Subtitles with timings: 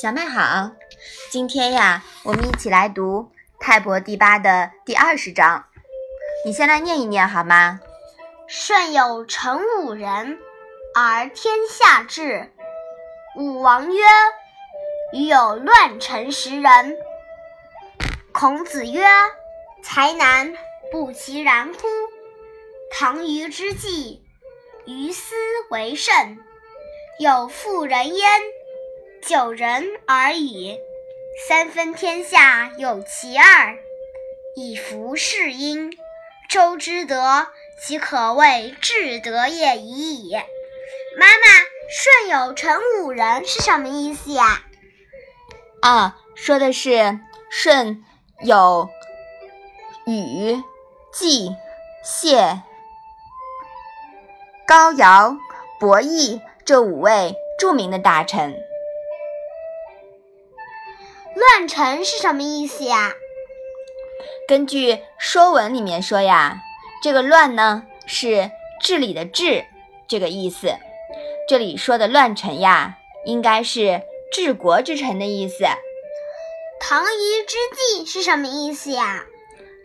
[0.00, 0.70] 小麦好，
[1.30, 3.22] 今天呀，我们一起来读
[3.58, 5.64] 《泰伯第八》的第二十章。
[6.44, 7.80] 你先来念一念好吗？
[8.46, 10.38] 舜有成五人，
[10.94, 12.52] 而天下治。
[13.38, 14.02] 武王曰
[15.12, 16.96] ：“余有乱臣十人。”
[18.32, 19.04] 孔子曰
[19.82, 20.52] ：“才难，
[20.92, 21.88] 不其然乎？
[22.92, 24.25] 唐虞之际，
[24.86, 25.34] 于斯
[25.70, 26.38] 为甚。
[27.18, 28.40] 有妇人焉。”
[29.26, 30.78] 九人而已，
[31.48, 33.76] 三分天下有其二，
[34.54, 35.90] 以服事殷。
[36.48, 37.48] 周之德，
[37.82, 40.32] 其可谓至德也已矣。
[41.18, 41.42] 妈妈，
[41.90, 44.62] 舜有成五人是什么意思呀？
[45.82, 47.18] 啊，说的是
[47.50, 48.04] 舜
[48.44, 48.88] 有
[50.06, 50.62] 禹、
[51.12, 51.50] 季、
[52.04, 52.60] 谢、
[54.68, 55.36] 高尧、
[55.78, 58.52] 伯益这五位著名的大臣。
[61.36, 63.12] 乱臣是什么意思呀？
[64.48, 66.58] 根据《说文》里面说呀，
[67.00, 68.50] 这个“乱”呢是
[68.82, 69.64] 治理的“治”
[70.08, 70.74] 这个意思。
[71.48, 74.02] 这里说的乱臣呀，应该是
[74.32, 75.64] 治国之臣的意思。
[76.80, 79.26] 唐虞之际是什么意思呀？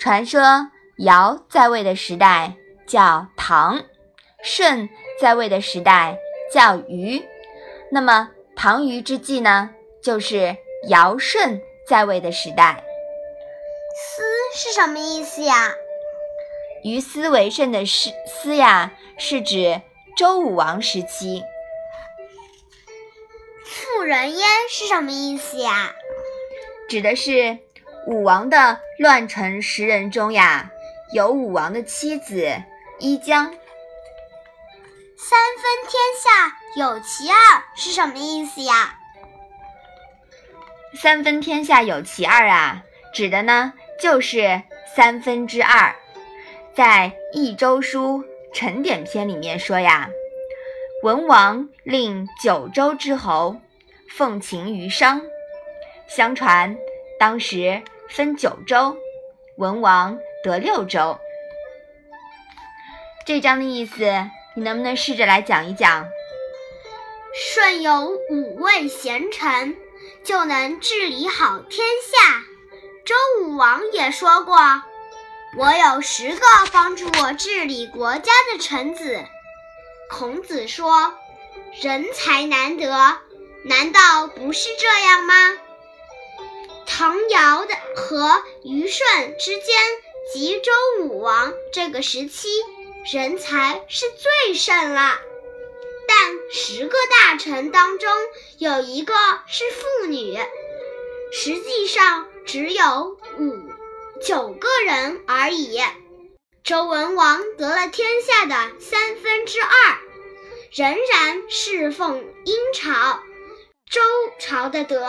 [0.00, 2.54] 传说尧在位的时代
[2.86, 3.82] 叫唐，
[4.42, 4.88] 舜
[5.20, 6.18] 在位的时代
[6.52, 7.22] 叫虞。
[7.90, 9.70] 那么唐虞之际呢，
[10.02, 10.56] 就是。
[10.88, 12.82] 尧舜在位的时代，
[13.94, 15.76] 思是什么意思呀？
[16.82, 19.80] 于斯为甚的思思呀，是指
[20.16, 21.44] 周武王时期。
[23.64, 25.94] 妇人焉是什么意思呀？
[26.88, 27.58] 指的是
[28.08, 30.72] 武王的乱臣十人中呀，
[31.12, 32.60] 有武王的妻子
[32.98, 33.54] 伊江。
[35.24, 38.98] 三分天下有其二是什么意思呀？
[41.00, 42.82] 三分天下有其二啊，
[43.14, 44.62] 指的呢就是
[44.96, 45.94] 三分之二。
[46.74, 50.10] 在《益州书·陈典篇》里面说呀，
[51.04, 53.60] 文王令九州之侯
[54.16, 55.22] 奉秦于商。
[56.08, 56.76] 相传
[57.20, 58.96] 当时分九州，
[59.56, 61.16] 文王得六州。
[63.24, 64.04] 这章的意思，
[64.54, 66.06] 你能不能试着来讲一讲？
[67.34, 69.76] 舜有五位贤臣。
[70.24, 72.44] 就能治理好天下。
[73.04, 74.56] 周武王也说过
[75.58, 79.24] ：“我有十个帮助我治理国家的臣子。”
[80.08, 81.12] 孔子说
[81.82, 83.18] ：“人才难得，
[83.64, 85.34] 难道不是这样吗？”
[86.86, 89.64] 唐尧的和虞舜之间
[90.32, 90.70] 及周
[91.04, 92.48] 武王这个时期，
[93.10, 95.18] 人才是最盛了。
[96.06, 96.18] 但
[96.52, 98.10] 十个大臣当中
[98.58, 99.14] 有一个
[99.46, 100.38] 是妇女，
[101.32, 103.70] 实际上只有五
[104.22, 105.80] 九个人而已。
[106.62, 109.98] 周文王得了天下的三分之二，
[110.70, 113.20] 仍然侍奉殷朝。
[113.90, 114.00] 周
[114.38, 115.06] 朝的德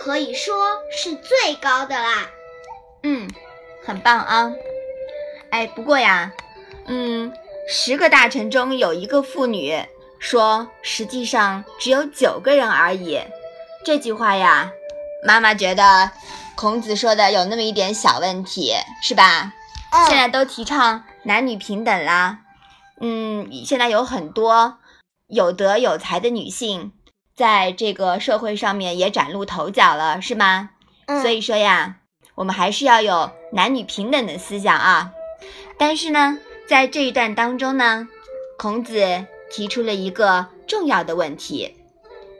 [0.00, 2.30] 可以说是最高的啦。
[3.02, 3.28] 嗯，
[3.84, 4.52] 很棒啊。
[5.50, 6.32] 哎，不过呀，
[6.86, 7.32] 嗯，
[7.68, 9.84] 十个大臣中有一个妇女。
[10.18, 13.20] 说实际上只有九个人而已，
[13.84, 14.72] 这句话呀，
[15.26, 16.10] 妈妈觉得
[16.54, 19.52] 孔子说的有那么一点小问题，是吧？
[20.08, 22.38] 现在都提倡男女平等啦，
[23.00, 24.78] 嗯，现在有很多
[25.28, 26.92] 有德有才的女性
[27.36, 30.70] 在这个社会上面也崭露头角了，是吗？
[31.20, 31.96] 所以说呀，
[32.34, 35.12] 我们还是要有男女平等的思想啊。
[35.78, 38.08] 但是呢，在这一段当中呢，
[38.58, 39.26] 孔子。
[39.48, 41.72] 提出了一个重要的问题，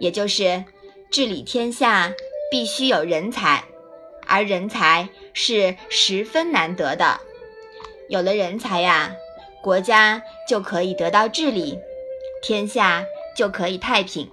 [0.00, 0.64] 也就是
[1.08, 2.12] 治理天下
[2.50, 3.62] 必须有人才，
[4.26, 7.20] 而人才是十分难得的。
[8.08, 9.14] 有了人才呀，
[9.62, 11.78] 国家就可以得到治理，
[12.42, 13.04] 天下
[13.36, 14.28] 就可以太平。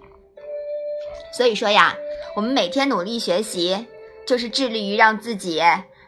[1.32, 1.96] 所以说呀，
[2.36, 3.86] 我们每天努力学习，
[4.26, 5.62] 就是致力于让自己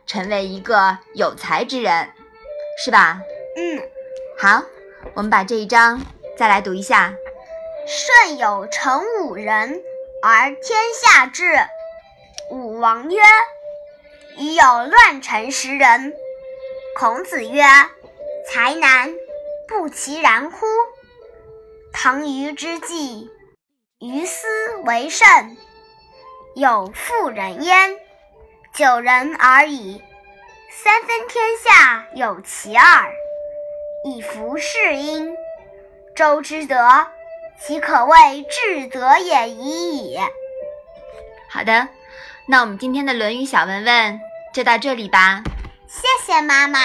[0.07, 2.09] 成为一个有才之人，
[2.83, 3.21] 是吧？
[3.57, 3.89] 嗯，
[4.37, 4.63] 好，
[5.13, 6.01] 我们把这一章。
[6.37, 7.13] 再来读一下：
[7.87, 9.81] 舜有成五人，
[10.21, 11.43] 而天下治。
[12.51, 13.17] 武王曰
[14.37, 16.13] ：“余有乱臣十人。”
[16.99, 17.63] 孔子曰
[18.51, 19.13] ：“才难，
[19.69, 20.65] 不其然乎？
[21.93, 23.29] 唐虞之际，
[23.99, 24.47] 于斯
[24.83, 25.27] 为甚。
[26.55, 27.97] 有妇人焉，
[28.73, 30.03] 九人而已。
[30.83, 33.09] 三分天下有其二，
[34.05, 35.35] 以服事殷。”
[36.15, 36.77] 周之德，
[37.59, 38.15] 其可谓
[38.49, 40.17] 至德也已矣。
[41.49, 41.89] 好的，
[42.47, 44.21] 那我们今天的《论语》小文文
[44.53, 45.41] 就到这里吧。
[45.87, 46.79] 谢谢妈妈。